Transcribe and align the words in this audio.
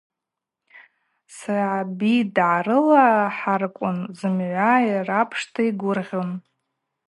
Саби 1.35 2.13
дгӏарылахӏарквын 2.35 3.99
зымгӏва 4.17 4.73
йрапшта 4.89 5.61
йгвыргъьун. 5.69 6.31